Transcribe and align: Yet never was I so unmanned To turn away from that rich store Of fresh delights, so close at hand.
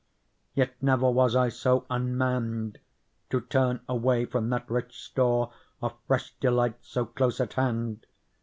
Yet 0.55 0.81
never 0.81 1.11
was 1.11 1.35
I 1.35 1.49
so 1.49 1.85
unmanned 1.87 2.79
To 3.29 3.39
turn 3.39 3.81
away 3.87 4.25
from 4.25 4.49
that 4.49 4.67
rich 4.67 4.99
store 4.99 5.53
Of 5.79 5.93
fresh 6.07 6.33
delights, 6.39 6.87
so 6.87 7.05
close 7.05 7.39
at 7.39 7.53
hand. 7.53 8.07